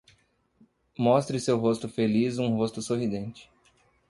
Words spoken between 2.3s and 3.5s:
um rosto sorridente.